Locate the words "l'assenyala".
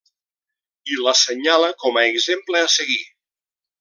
1.07-1.69